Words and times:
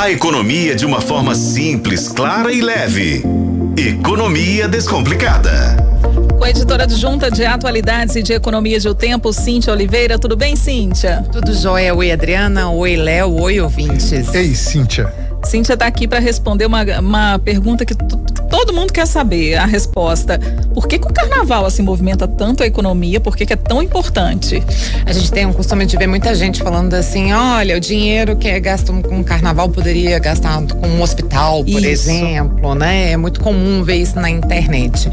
A 0.00 0.10
economia 0.10 0.74
de 0.74 0.86
uma 0.86 0.98
forma 0.98 1.34
simples, 1.34 2.08
clara 2.08 2.50
e 2.50 2.62
leve. 2.62 3.22
Economia 3.76 4.66
Descomplicada. 4.66 5.76
Com 6.38 6.42
a 6.42 6.48
editora 6.48 6.84
adjunta 6.84 7.30
de 7.30 7.44
atualidades 7.44 8.16
e 8.16 8.22
de 8.22 8.32
economia 8.32 8.80
de 8.80 8.88
o 8.88 8.94
tempo, 8.94 9.30
Cíntia 9.30 9.70
Oliveira. 9.70 10.18
Tudo 10.18 10.38
bem, 10.38 10.56
Cíntia? 10.56 11.22
Tudo 11.30 11.52
jóia. 11.52 11.94
Oi, 11.94 12.10
Adriana. 12.10 12.70
Oi, 12.70 12.96
Léo. 12.96 13.42
Oi, 13.42 13.60
ouvintes. 13.60 14.10
Ei, 14.32 14.54
Cíntia. 14.54 15.12
Cíntia 15.44 15.74
está 15.74 15.86
aqui 15.86 16.08
para 16.08 16.18
responder 16.18 16.64
uma, 16.64 16.82
uma 16.98 17.38
pergunta 17.38 17.84
que 17.84 17.94
todo 18.50 18.74
mundo 18.74 18.92
quer 18.92 19.06
saber 19.06 19.54
a 19.54 19.64
resposta. 19.64 20.38
Por 20.74 20.86
que, 20.86 20.98
que 20.98 21.06
o 21.06 21.12
carnaval 21.12 21.64
assim 21.64 21.82
movimenta 21.82 22.26
tanto 22.26 22.62
a 22.62 22.66
economia? 22.66 23.20
Por 23.20 23.36
que, 23.36 23.46
que 23.46 23.52
é 23.52 23.56
tão 23.56 23.80
importante? 23.82 24.62
A 25.06 25.12
gente 25.12 25.30
tem 25.30 25.46
um 25.46 25.52
costume 25.52 25.86
de 25.86 25.96
ver 25.96 26.08
muita 26.08 26.34
gente 26.34 26.60
falando 26.62 26.92
assim: 26.92 27.32
olha, 27.32 27.76
o 27.76 27.80
dinheiro 27.80 28.36
que 28.36 28.48
é 28.48 28.58
gasto 28.58 28.92
com 29.02 29.20
o 29.20 29.24
carnaval 29.24 29.68
poderia 29.68 30.18
gastar 30.18 30.60
com 30.66 30.88
um 30.88 31.00
hospital, 31.00 31.64
por 31.64 31.82
isso. 31.82 32.10
exemplo, 32.10 32.74
né? 32.74 33.12
É 33.12 33.16
muito 33.16 33.40
comum 33.40 33.82
ver 33.84 33.96
isso 33.96 34.18
na 34.18 34.28
internet. 34.28 35.08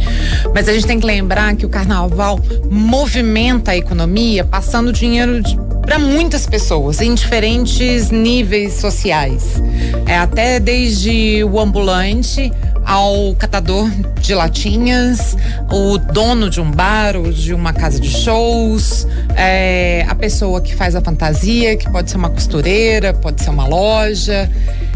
Mas 0.53 0.67
a 0.67 0.73
gente 0.73 0.87
tem 0.87 0.99
que 0.99 1.05
lembrar 1.05 1.55
que 1.55 1.65
o 1.65 1.69
carnaval 1.69 2.39
movimenta 2.69 3.71
a 3.71 3.77
economia 3.77 4.43
passando 4.43 4.91
dinheiro 4.91 5.43
para 5.87 5.97
muitas 5.97 6.45
pessoas 6.45 6.99
em 6.99 7.13
diferentes 7.13 8.11
níveis 8.11 8.73
sociais. 8.73 9.61
É 10.05 10.17
até 10.17 10.59
desde 10.59 11.45
o 11.45 11.57
ambulante 11.59 12.51
ao 12.87 13.35
catador 13.35 13.89
de 14.21 14.33
latinhas, 14.33 15.35
o 15.69 15.97
dono 15.97 16.49
de 16.49 16.61
um 16.61 16.71
bar 16.71 17.17
ou 17.17 17.33
de 17.33 17.53
uma 17.53 17.73
casa 17.73 17.99
de 17.99 18.09
shows, 18.09 19.05
é, 19.35 20.05
a 20.07 20.15
pessoa 20.15 20.61
que 20.61 20.73
faz 20.73 20.95
a 20.95 21.01
fantasia, 21.01 21.75
que 21.75 21.89
pode 21.91 22.09
ser 22.09 22.15
uma 22.15 22.29
costureira, 22.29 23.13
pode 23.13 23.43
ser 23.43 23.49
uma 23.49 23.67
loja. 23.67 24.49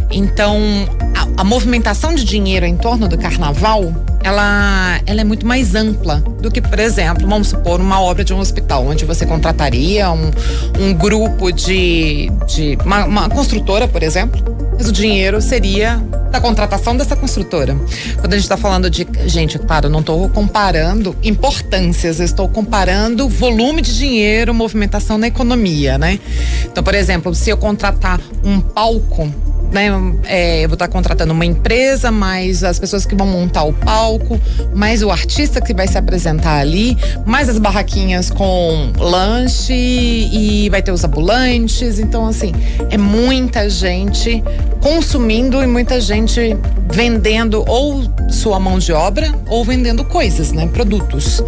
Então, 0.10 0.58
a, 1.16 1.42
a, 1.42 1.44
movimentação 1.44 2.16
de 2.16 2.24
dinheiro 2.24 2.66
em 2.66 2.78
torno 2.78 3.10
do 3.10 3.18
carnaval, 3.18 3.94
ela, 4.24 5.00
ela 5.06 5.22
é 5.22 5.24
muito 5.24 5.46
mais 5.46 5.76
ampla 5.76 6.22
do 6.42 6.50
que, 6.50 6.62
por 6.62 6.80
exemplo, 6.80 7.28
vamos 7.28 7.50
supor, 7.50 7.82
uma 7.82 8.00
obra 8.00 8.24
de 8.24 8.34
um 8.34 8.40
hospital, 8.40 8.86
onde 8.88 9.04
você 9.04 9.26
contrataria 9.26 10.10
um, 10.12 10.32
um 10.80 10.94
grupo 10.94 11.52
de. 11.52 12.32
de 12.48 12.78
uma, 12.86 13.06
uma 13.06 13.30
construtora, 13.30 13.88
por 13.88 14.02
exemplo, 14.02 14.42
mas 14.78 14.88
o 14.88 14.92
dinheiro 14.92 15.42
seria 15.42 16.02
da 16.32 16.40
contratação 16.40 16.96
dessa 16.96 17.16
construtora. 17.16 17.76
Quando 18.20 18.34
a 18.34 18.38
gente 18.38 18.46
está 18.46 18.58
falando 18.58 18.90
de. 18.90 19.06
Gente, 19.26 19.60
claro, 19.60 19.90
não 19.90 20.00
estou 20.00 20.28
comparando 20.30 21.16
importâncias, 21.22 22.20
estou 22.20 22.48
comparando 22.48 23.28
volume 23.28 23.82
de 23.82 23.96
dinheiro, 23.96 24.54
movimentação 24.54 25.18
na 25.18 25.28
economia, 25.28 25.98
né? 25.98 26.20
Então, 26.66 26.84
por 26.84 26.96
exemplo, 26.96 27.36
se 27.36 27.50
eu 27.50 27.58
contratar 27.58 28.20
um 28.44 28.62
palco 28.62 29.32
né, 29.72 29.90
é, 30.26 30.64
eu 30.64 30.70
vou 30.70 30.76
estar 30.76 30.88
contratando 30.88 31.34
uma 31.34 31.46
empresa, 31.46 32.12
mais 32.12 32.64
as 32.64 32.78
pessoas 32.78 33.06
que 33.06 33.16
vão 33.16 33.28
montar 33.28 33.64
o 33.64 33.74
palco, 33.74 34.40
mais 34.74 35.02
o 35.02 35.10
artista 35.10 35.62
que 35.62 35.74
vai 35.74 35.88
se 35.88 35.98
apresentar 35.98 36.60
ali, 36.60 36.98
mais 37.26 37.48
as 37.48 37.58
barraquinhas 37.58 38.30
com 38.30 38.92
lanche 38.98 39.74
e 39.74 40.70
vai 40.70 40.82
ter 40.82 40.92
os 40.92 41.04
ambulantes. 41.04 42.00
Então, 42.00 42.28
assim, 42.28 42.52
é 42.90 42.98
muita 42.98 43.70
gente 43.70 44.44
consumindo 44.82 45.62
e 45.62 45.68
muita 45.68 46.02
gente 46.02 46.58
vendendo 46.92 47.64
ou 47.68 48.04
sua 48.30 48.60
mão 48.60 48.80
de 48.80 48.92
obra 48.92 49.34
ou 49.48 49.64
vendendo 49.64 50.04
coisas, 50.04 50.52
né? 50.52 50.68
Produtos. 50.68 51.42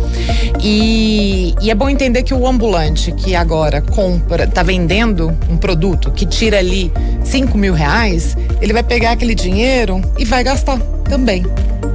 E, 0.62 1.54
e, 1.62 1.72
é 1.72 1.76
bom 1.76 1.90
entender 1.90 2.24
que 2.24 2.34
o 2.34 2.48
ambulante 2.48 3.12
que 3.12 3.36
agora 3.36 3.82
compra, 3.82 4.48
tá 4.48 4.64
vendendo 4.64 5.36
um 5.50 5.58
produto 5.58 6.12
que 6.12 6.26
tira 6.26 6.60
ali 6.60 6.92
5 7.24 7.58
mil 7.58 7.74
reais, 7.74 8.13
ele 8.62 8.74
vai 8.74 8.84
pegar 8.84 9.12
aquele 9.12 9.36
dinheiro 9.36 10.02
e 10.18 10.26
vai 10.26 10.44
gastar 10.44 10.80
também. 11.10 11.44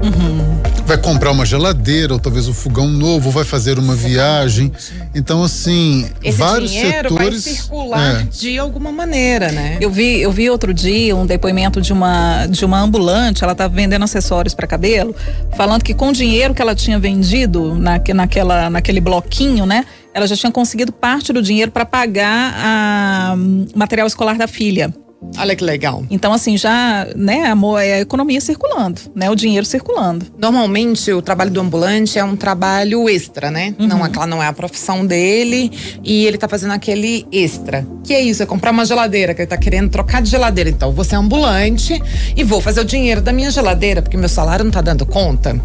Uhum. 0.03 0.59
Vai 0.87 0.97
comprar 0.97 1.33
uma 1.33 1.45
geladeira 1.45 2.15
ou 2.15 2.19
talvez 2.19 2.49
um 2.49 2.55
fogão 2.55 2.89
novo, 2.89 3.31
vai 3.31 3.45
fazer 3.45 3.79
uma 3.79 3.95
viagem. 3.95 4.73
Então, 5.15 5.43
assim, 5.43 6.09
Esse 6.23 6.39
vários 6.39 6.71
dinheiro 6.71 7.11
setores. 7.11 7.45
Vai 7.45 7.55
circular 7.55 8.21
é. 8.21 8.23
de 8.25 8.59
alguma 8.59 8.91
maneira, 8.91 9.53
né? 9.53 9.77
Eu 9.81 9.91
vi, 9.91 10.21
eu 10.21 10.33
vi 10.33 10.49
outro 10.49 10.73
dia 10.73 11.15
um 11.15 11.27
depoimento 11.27 11.81
de 11.81 11.93
uma, 11.93 12.47
de 12.47 12.65
uma 12.65 12.81
ambulante, 12.81 13.43
ela 13.43 13.53
estava 13.53 13.75
vendendo 13.75 14.03
acessórios 14.03 14.55
para 14.55 14.67
cabelo, 14.67 15.15
falando 15.57 15.83
que 15.83 15.93
com 15.93 16.09
o 16.09 16.13
dinheiro 16.13 16.55
que 16.55 16.63
ela 16.63 16.75
tinha 16.75 16.99
vendido 16.99 17.75
na, 17.75 18.01
naquela, 18.15 18.71
naquele 18.71 19.01
bloquinho, 19.01 19.67
né? 19.67 19.85
Ela 20.15 20.27
já 20.27 20.37
tinha 20.37 20.51
conseguido 20.51 20.91
parte 20.91 21.33
do 21.33 21.43
dinheiro 21.43 21.71
para 21.71 21.85
pagar 21.85 22.55
a 22.57 23.35
um, 23.37 23.67
material 23.75 24.07
escolar 24.07 24.39
da 24.39 24.49
filha. 24.49 24.93
Olha 25.37 25.55
que 25.55 25.65
legal. 25.65 26.05
Então, 26.11 26.33
assim, 26.33 26.57
já, 26.57 27.07
né, 27.15 27.47
amor, 27.47 27.81
é 27.81 27.95
a 27.95 28.01
economia 28.01 28.41
circulando, 28.41 29.01
né? 29.15 29.31
O 29.31 29.35
dinheiro 29.35 29.67
circulando. 29.67 30.27
Normalmente, 30.39 31.13
o 31.13 31.21
trabalho 31.21 31.51
do 31.51 31.61
ambulante 31.61 32.19
é 32.19 32.25
um 32.25 32.37
trabalho 32.37 33.09
extra, 33.09 33.51
né? 33.51 33.75
Uhum. 33.79 33.87
Não, 33.87 34.05
aquela 34.05 34.27
não 34.27 34.43
é 34.43 34.47
a 34.47 34.53
profissão 34.53 35.05
dele 35.05 35.71
e 36.05 36.25
ele 36.25 36.39
tá 36.39 36.49
fazendo 36.49 36.73
aquele 36.73 37.27
extra. 37.33 37.87
Que 38.05 38.15
é 38.15 38.21
isso? 38.21 38.43
É 38.43 38.47
comprar 38.47 38.71
uma 38.71 38.85
geladeira, 38.85 39.35
que 39.35 39.43
ele 39.43 39.49
tá 39.49 39.57
querendo 39.57 39.91
trocar 39.91 40.23
de 40.23 40.31
geladeira. 40.31 40.71
Então, 40.71 40.93
você 40.93 41.15
é 41.15 41.19
ambulante 41.19 42.01
e 42.37 42.45
vou 42.45 42.61
fazer 42.61 42.81
o 42.81 42.85
dinheiro 42.85 43.21
da 43.21 43.33
minha 43.33 43.51
geladeira, 43.51 44.03
porque 44.03 44.17
meu 44.17 44.29
salário 44.29 44.65
não 44.65 44.73
tá 44.73 44.81
dando 44.81 45.05
conta. 45.05 45.61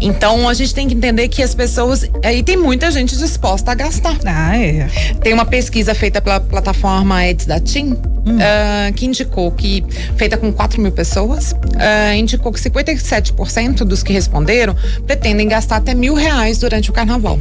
Então, 0.00 0.48
a 0.48 0.54
gente 0.54 0.74
tem 0.74 0.88
que 0.88 0.94
entender 0.94 1.28
que 1.28 1.42
as 1.42 1.54
pessoas. 1.54 2.08
Aí 2.24 2.42
tem 2.42 2.56
muita 2.56 2.90
gente 2.90 3.16
disposta 3.16 3.72
a 3.72 3.74
gastar. 3.74 4.16
Ah, 4.24 4.56
é. 4.56 4.88
Tem 5.22 5.32
uma 5.32 5.44
pesquisa 5.44 5.94
feita 5.94 6.20
pela 6.20 6.40
plataforma 6.40 7.24
Eds 7.26 7.46
da 7.46 7.58
TIM. 7.60 7.96
Hum. 8.26 8.36
Uh, 8.36 8.92
que 8.92 9.06
indicou 9.06 9.50
que, 9.50 9.82
feita 10.16 10.36
com 10.36 10.52
4 10.52 10.82
mil 10.82 10.92
pessoas, 10.92 11.52
uh, 11.52 12.14
indicou 12.14 12.52
que 12.52 12.60
57% 12.60 13.84
dos 13.84 14.02
que 14.02 14.12
responderam 14.12 14.76
pretendem 15.06 15.48
gastar 15.48 15.76
até 15.76 15.94
mil 15.94 16.12
reais 16.12 16.58
durante 16.58 16.90
o 16.90 16.92
carnaval. 16.92 17.38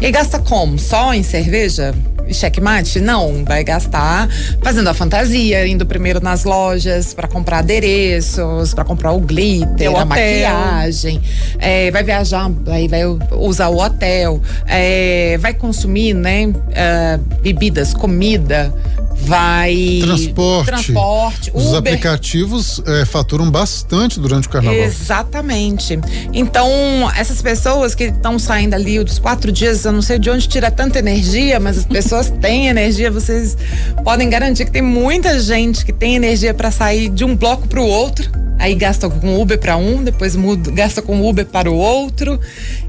E 0.00 0.10
gasta 0.10 0.40
como? 0.40 0.76
Só 0.76 1.14
em 1.14 1.22
cerveja? 1.22 1.94
Checkmate? 2.32 3.00
Não, 3.00 3.44
vai 3.44 3.62
gastar 3.64 4.28
fazendo 4.62 4.88
a 4.88 4.94
fantasia, 4.94 5.66
indo 5.66 5.86
primeiro 5.86 6.20
nas 6.22 6.44
lojas 6.44 7.14
para 7.14 7.28
comprar 7.28 7.58
adereços, 7.58 8.74
para 8.74 8.84
comprar 8.84 9.12
o 9.12 9.20
glitter, 9.20 9.90
o 9.90 9.96
a 9.96 10.04
maquiagem, 10.04 11.20
é, 11.58 11.90
vai 11.90 12.02
viajar, 12.02 12.50
aí 12.68 12.88
vai 12.88 13.02
usar 13.32 13.68
o 13.68 13.78
hotel, 13.78 14.40
é, 14.66 15.38
vai 15.38 15.54
consumir, 15.54 16.14
né, 16.14 16.46
uh, 16.46 17.18
bebidas, 17.40 17.94
comida, 17.94 18.72
vai. 19.16 20.00
Transporte. 20.02 20.66
Transporte. 20.66 21.50
Os 21.54 21.66
Uber. 21.66 21.78
aplicativos 21.78 22.82
é, 22.86 23.04
faturam 23.04 23.50
bastante 23.50 24.20
durante 24.20 24.46
o 24.46 24.50
carnaval. 24.50 24.78
Exatamente. 24.78 25.98
Então, 26.32 26.68
essas 27.16 27.40
pessoas 27.42 27.94
que 27.94 28.04
estão 28.04 28.38
saindo 28.38 28.74
ali 28.74 29.02
dos 29.02 29.18
quatro 29.18 29.50
dias, 29.50 29.84
eu 29.84 29.92
não 29.92 30.02
sei 30.02 30.18
de 30.18 30.30
onde 30.30 30.46
tira 30.46 30.70
tanta 30.70 30.98
energia, 30.98 31.58
mas 31.58 31.78
as 31.78 31.84
pessoas 31.84 32.15
têm 32.40 32.68
energia. 32.68 33.10
Vocês 33.10 33.56
podem 34.04 34.28
garantir 34.28 34.64
que 34.64 34.70
tem 34.70 34.82
muita 34.82 35.38
gente 35.38 35.84
que 35.84 35.92
tem 35.92 36.16
energia 36.16 36.54
para 36.54 36.70
sair 36.70 37.08
de 37.08 37.24
um 37.24 37.36
bloco 37.36 37.68
para 37.68 37.80
o 37.80 37.86
outro 37.86 38.45
Aí 38.58 38.74
gasta 38.74 39.08
com 39.08 39.40
Uber 39.40 39.58
para 39.58 39.76
um, 39.76 40.02
depois 40.02 40.34
muda, 40.34 40.70
gasta 40.70 41.02
com 41.02 41.28
Uber 41.28 41.44
para 41.46 41.70
o 41.70 41.76
outro. 41.76 42.40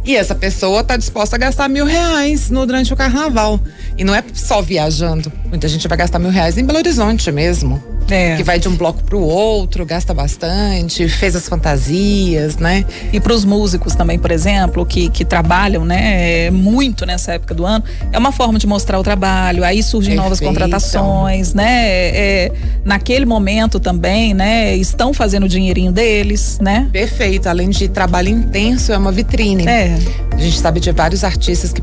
E 0.03 0.15
essa 0.15 0.33
pessoa 0.33 0.81
está 0.81 0.95
disposta 0.95 1.35
a 1.35 1.39
gastar 1.39 1.67
mil 1.67 1.85
reais 1.85 2.49
no, 2.49 2.65
durante 2.65 2.93
o 2.93 2.95
carnaval. 2.95 3.59
E 3.97 4.03
não 4.03 4.15
é 4.15 4.23
só 4.33 4.61
viajando. 4.61 5.31
Muita 5.49 5.67
gente 5.67 5.87
vai 5.87 5.97
gastar 5.97 6.19
mil 6.19 6.31
reais 6.31 6.57
em 6.57 6.63
Belo 6.63 6.79
Horizonte 6.79 7.31
mesmo. 7.31 7.81
É. 8.09 8.37
Que 8.37 8.43
vai 8.43 8.57
de 8.57 8.69
um 8.69 8.75
bloco 8.75 9.03
para 9.03 9.17
o 9.17 9.21
outro, 9.21 9.85
gasta 9.85 10.13
bastante, 10.13 11.09
fez 11.09 11.35
as 11.35 11.47
fantasias, 11.47 12.57
né? 12.57 12.85
E 13.11 13.19
para 13.19 13.33
os 13.33 13.43
músicos 13.43 13.95
também, 13.95 14.17
por 14.17 14.31
exemplo, 14.31 14.85
que, 14.85 15.09
que 15.09 15.25
trabalham, 15.25 15.83
né, 15.83 16.49
muito 16.51 17.05
nessa 17.05 17.33
época 17.33 17.53
do 17.53 17.65
ano, 17.65 17.83
é 18.11 18.17
uma 18.17 18.31
forma 18.31 18.57
de 18.57 18.65
mostrar 18.65 18.97
o 18.97 19.03
trabalho. 19.03 19.63
Aí 19.63 19.83
surgem 19.83 20.15
Perfeito. 20.15 20.23
novas 20.23 20.39
contratações, 20.39 21.53
né? 21.53 21.89
É, 22.15 22.51
naquele 22.85 23.25
momento 23.25 23.79
também, 23.79 24.33
né, 24.33 24.73
estão 24.75 25.13
fazendo 25.13 25.47
dinheirinho 25.57 25.91
deles, 25.91 26.59
né? 26.61 26.87
Perfeito. 26.91 27.47
Além 27.47 27.69
de 27.69 27.87
trabalho 27.87 28.29
intenso, 28.29 28.91
é 28.91 28.97
uma 28.97 29.11
vitrine. 29.11 29.67
É. 29.67 29.97
A 30.31 30.39
gente 30.39 30.59
sabe 30.59 30.79
de 30.79 30.91
vários 30.91 31.23
artistas 31.23 31.73
que 31.73 31.81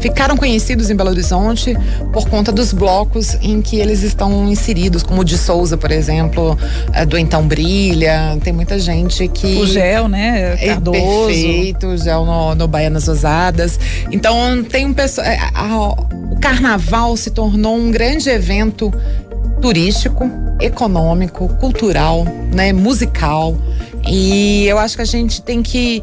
ficaram 0.00 0.36
conhecidos 0.36 0.90
em 0.90 0.96
Belo 0.96 1.10
Horizonte 1.10 1.76
por 2.12 2.28
conta 2.28 2.50
dos 2.50 2.72
blocos 2.72 3.36
em 3.40 3.62
que 3.62 3.76
eles 3.76 4.02
estão 4.02 4.48
inseridos, 4.50 5.04
como 5.04 5.20
o 5.20 5.24
de 5.24 5.38
Souza, 5.38 5.76
por 5.76 5.92
exemplo, 5.92 6.58
é, 6.92 7.06
do 7.06 7.16
Então 7.16 7.46
Brilha. 7.46 8.36
Tem 8.42 8.52
muita 8.52 8.78
gente 8.78 9.28
que. 9.28 9.56
O 9.58 9.66
Gel, 9.66 10.08
né? 10.08 10.56
É 10.60 10.66
Cardoso. 10.66 10.96
É 10.96 11.26
perfeito, 11.26 11.86
o 11.86 11.96
Gel 11.96 12.24
no, 12.24 12.54
no 12.56 12.66
Baianas 12.66 13.06
Ousadas. 13.06 13.78
Então, 14.10 14.64
tem 14.64 14.86
um 14.86 14.92
pessoal. 14.92 15.26
É, 15.26 15.38
o 16.30 16.36
carnaval 16.40 17.16
se 17.16 17.30
tornou 17.30 17.76
um 17.76 17.90
grande 17.90 18.28
evento 18.28 18.92
turístico, 19.60 20.28
econômico, 20.60 21.48
cultural, 21.56 22.24
né, 22.52 22.72
musical. 22.72 23.56
E 24.06 24.66
eu 24.66 24.78
acho 24.78 24.96
que 24.96 25.02
a 25.02 25.06
gente 25.06 25.42
tem 25.42 25.62
que 25.62 26.02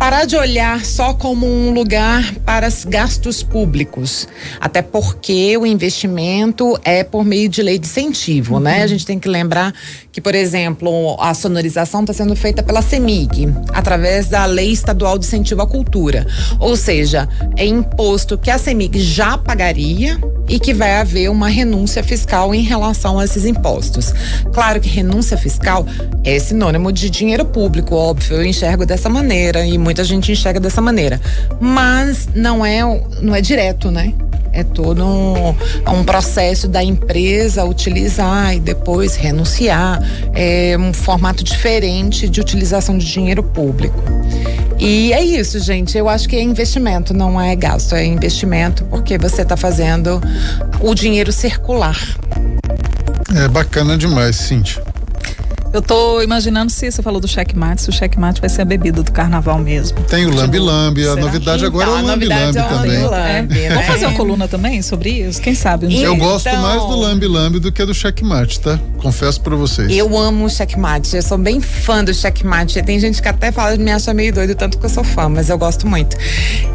parar 0.00 0.24
de 0.24 0.34
olhar 0.34 0.82
só 0.82 1.12
como 1.12 1.46
um 1.46 1.74
lugar 1.74 2.34
para 2.36 2.66
gastos 2.86 3.42
públicos, 3.42 4.26
até 4.58 4.80
porque 4.80 5.54
o 5.58 5.66
investimento 5.66 6.80
é 6.82 7.04
por 7.04 7.22
meio 7.22 7.50
de 7.50 7.62
lei 7.62 7.78
de 7.78 7.86
incentivo, 7.86 8.54
uhum. 8.54 8.60
né? 8.60 8.82
A 8.82 8.86
gente 8.86 9.04
tem 9.04 9.18
que 9.18 9.28
lembrar 9.28 9.74
que, 10.10 10.18
por 10.18 10.34
exemplo, 10.34 11.18
a 11.20 11.34
sonorização 11.34 12.00
está 12.00 12.14
sendo 12.14 12.34
feita 12.34 12.62
pela 12.62 12.80
CEMIG, 12.80 13.52
através 13.74 14.28
da 14.28 14.46
Lei 14.46 14.72
Estadual 14.72 15.18
de 15.18 15.26
Incentivo 15.26 15.60
à 15.60 15.66
Cultura. 15.66 16.26
Ou 16.58 16.78
seja, 16.78 17.28
é 17.54 17.66
imposto 17.66 18.38
que 18.38 18.50
a 18.50 18.56
CEMIG 18.56 18.98
já 19.00 19.36
pagaria 19.36 20.18
e 20.48 20.58
que 20.58 20.74
vai 20.74 20.96
haver 20.96 21.30
uma 21.30 21.48
renúncia 21.48 22.02
fiscal 22.02 22.52
em 22.52 22.62
relação 22.62 23.20
a 23.20 23.24
esses 23.24 23.44
impostos. 23.44 24.12
Claro 24.52 24.80
que 24.80 24.88
renúncia 24.88 25.36
fiscal 25.36 25.86
é 26.24 26.38
sinônimo 26.40 26.90
de 26.90 27.08
dinheiro 27.08 27.44
público, 27.44 27.94
óbvio, 27.94 28.38
eu 28.38 28.44
enxergo 28.44 28.84
dessa 28.84 29.08
maneira 29.08 29.64
e 29.64 29.78
muita 29.90 30.04
gente 30.04 30.30
enxerga 30.30 30.60
dessa 30.60 30.80
maneira, 30.80 31.20
mas 31.60 32.28
não 32.32 32.64
é 32.64 32.80
não 33.20 33.34
é 33.34 33.40
direto, 33.40 33.90
né? 33.90 34.14
É 34.52 34.62
todo 34.62 35.04
um, 35.04 35.54
um, 35.92 36.04
processo 36.04 36.66
da 36.68 36.82
empresa 36.82 37.64
utilizar 37.64 38.54
e 38.54 38.60
depois 38.60 39.14
renunciar. 39.14 40.00
É 40.32 40.76
um 40.78 40.92
formato 40.92 41.44
diferente 41.44 42.28
de 42.28 42.40
utilização 42.40 42.98
de 42.98 43.06
dinheiro 43.06 43.42
público. 43.42 44.02
E 44.78 45.12
é 45.12 45.22
isso, 45.22 45.58
gente. 45.60 45.96
Eu 45.96 46.08
acho 46.08 46.28
que 46.28 46.34
é 46.34 46.42
investimento, 46.42 47.14
não 47.14 47.40
é 47.40 47.54
gasto. 47.54 47.94
É 47.94 48.04
investimento 48.04 48.84
porque 48.84 49.18
você 49.18 49.42
está 49.42 49.56
fazendo 49.56 50.20
o 50.80 50.94
dinheiro 50.94 51.30
circular. 51.30 51.98
É 53.36 53.46
bacana 53.46 53.96
demais, 53.96 54.34
Cintia. 54.34 54.89
Eu 55.72 55.80
tô 55.80 56.20
imaginando 56.20 56.72
se 56.72 56.90
você 56.90 57.00
falou 57.00 57.20
do 57.20 57.28
checkmate, 57.28 57.82
se 57.82 57.90
o 57.90 57.92
checkmate 57.92 58.40
vai 58.40 58.50
ser 58.50 58.62
a 58.62 58.64
bebida 58.64 59.04
do 59.04 59.12
carnaval 59.12 59.56
mesmo. 59.58 60.00
Tem 60.02 60.26
o 60.26 60.34
lambi 60.34 60.58
lambi, 60.58 61.06
a 61.06 61.14
novidade 61.14 61.64
agora 61.64 61.88
é 61.88 61.92
o 61.92 62.06
lambi 62.06 62.26
lambi 62.26 62.58
é 62.58 62.62
também. 62.62 62.98
Lambi, 62.98 63.60
é. 63.60 63.68
né? 63.68 63.74
Vamos 63.74 63.86
fazer 63.86 64.06
uma 64.06 64.16
coluna 64.16 64.48
também 64.48 64.82
sobre 64.82 65.10
isso? 65.10 65.40
Quem 65.40 65.54
sabe? 65.54 65.86
Um 65.86 65.90
eu 65.92 66.16
gosto 66.16 66.48
então... 66.48 66.60
mais 66.60 66.82
do 66.82 66.96
lambi 66.96 67.28
lambi 67.28 67.60
do 67.60 67.70
que 67.70 67.84
do 67.84 67.94
checkmate, 67.94 68.58
tá? 68.58 68.80
Confesso 68.98 69.40
para 69.42 69.54
vocês. 69.54 69.88
Eu 69.92 70.18
amo 70.18 70.46
o 70.46 70.50
checkmate, 70.50 71.14
eu 71.14 71.22
sou 71.22 71.38
bem 71.38 71.60
fã 71.60 72.02
do 72.02 72.12
checkmate. 72.12 72.82
Tem 72.82 72.98
gente 72.98 73.22
que 73.22 73.28
até 73.28 73.52
fala 73.52 73.76
me 73.76 73.92
acha 73.92 74.12
meio 74.12 74.34
doido 74.34 74.56
tanto 74.56 74.76
que 74.76 74.86
eu 74.86 74.90
sou 74.90 75.04
fã, 75.04 75.28
mas 75.28 75.48
eu 75.48 75.56
gosto 75.56 75.86
muito. 75.86 76.16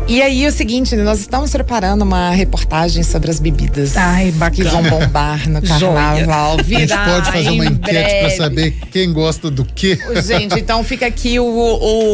E 0.08 0.22
aí 0.22 0.46
é 0.46 0.48
o 0.48 0.52
seguinte, 0.54 0.96
nós 0.96 1.20
estamos 1.20 1.52
preparando 1.52 2.04
uma 2.04 2.30
reportagem 2.30 3.04
sobre 3.04 3.30
as 3.30 3.42
bebidas 3.42 3.98
Ai, 3.98 4.32
bacana. 4.32 4.56
que 4.56 4.64
vão 4.64 4.84
bombar 4.84 5.50
no 5.50 5.60
carnaval. 5.68 6.58
a 6.60 6.64
gente 6.64 6.96
pode 6.96 7.32
fazer 7.32 7.50
uma 7.50 7.66
enquete 7.66 8.20
para 8.22 8.30
saber 8.30 8.85
quem 8.86 9.12
gosta 9.12 9.52
do 9.52 9.66
quê? 9.66 9.98
Gente, 10.26 10.60
então 10.60 10.84
fica 10.84 11.06
aqui 11.06 11.40
o, 11.40 11.46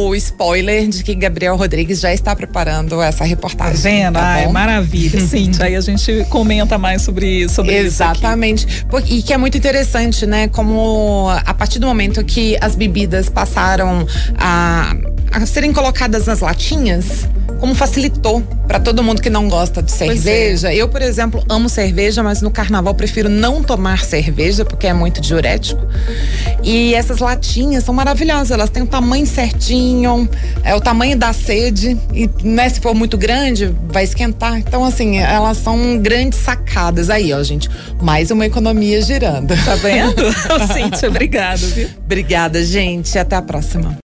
o 0.08 0.16
spoiler 0.16 0.88
de 0.88 1.04
que 1.04 1.14
Gabriel 1.14 1.56
Rodrigues 1.56 2.00
já 2.00 2.14
está 2.14 2.36
preparando 2.36 3.02
essa 3.02 3.24
reportagem. 3.24 3.76
Tá 3.76 3.90
vendo? 3.90 4.14
Tá 4.14 4.22
Ai, 4.22 4.48
maravilha. 4.48 5.20
Sim, 5.22 5.52
aí 5.60 5.76
a 5.76 5.82
gente 5.82 6.26
comenta 6.30 6.78
mais 6.78 7.02
sobre, 7.02 7.48
sobre 7.50 7.76
Exatamente. 7.76 8.66
isso. 8.66 8.78
Exatamente. 8.78 9.14
E 9.14 9.22
que 9.22 9.34
é 9.34 9.38
muito 9.38 9.58
interessante, 9.58 10.26
né? 10.26 10.48
Como 10.48 11.30
a 11.30 11.54
partir 11.54 11.80
do 11.80 11.88
momento 11.88 12.24
que 12.24 12.58
as 12.62 12.76
bebidas 12.76 13.30
passaram 13.30 14.06
a, 14.38 14.96
a 15.32 15.46
serem 15.46 15.74
colocadas 15.74 16.26
nas 16.26 16.40
latinhas, 16.40 17.28
como 17.62 17.76
facilitou 17.76 18.42
para 18.68 18.80
todo 18.80 19.04
mundo 19.04 19.22
que 19.22 19.30
não 19.30 19.48
gosta 19.48 19.84
de 19.84 19.94
é. 19.94 19.96
cerveja. 19.96 20.74
É. 20.74 20.76
Eu, 20.76 20.90
por 20.90 21.02
exemplo, 21.02 21.44
amo 21.48 21.70
cerveja, 21.70 22.24
mas 22.24 22.42
no 22.42 22.50
carnaval 22.50 22.96
prefiro 22.96 23.30
não 23.30 23.62
tomar 23.62 24.04
cerveja 24.04 24.66
porque 24.66 24.88
é 24.88 24.94
muito 24.94 25.22
diurético. 25.22 25.86
E 26.64 26.96
essas 26.96 27.20
latinhas 27.20 27.84
são 27.84 27.94
maravilhosas, 27.94 28.50
elas 28.50 28.72
têm 28.72 28.82
o 28.82 28.88
tamanho 28.88 29.28
certinho, 29.28 30.28
é 30.64 30.74
o 30.74 30.82
tamanho 30.82 31.16
da 31.16 31.32
sede 31.34 31.96
e 32.12 32.28
né, 32.44 32.68
se 32.68 32.82
for 32.82 32.96
muito 32.96 33.16
grande 33.16 33.74
vai 33.90 34.04
esquentar. 34.04 34.58
Então 34.58 34.84
assim, 34.84 35.20
elas 35.20 35.58
são 35.58 36.00
grandes 36.00 36.40
sacadas 36.40 37.12
aí, 37.12 37.32
ó, 37.32 37.44
gente. 37.44 37.70
Mais 38.02 38.32
uma 38.32 38.46
economia 38.46 39.00
girando. 39.04 39.54
Tá 39.64 39.76
vendo? 39.76 40.16
Cíntia, 40.74 41.08
obrigado, 41.08 41.60
viu? 41.60 41.88
Obrigada, 42.04 42.64
gente. 42.64 43.20
Até 43.20 43.36
a 43.36 43.42
próxima. 43.42 43.96